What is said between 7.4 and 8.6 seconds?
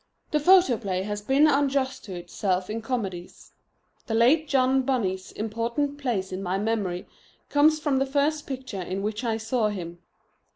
comes from the first